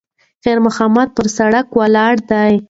خیر 0.43 0.57
محمد 0.65 1.07
پر 1.15 1.25
سړک 1.37 1.67
ولاړ 1.79 2.15
دی. 2.29 2.53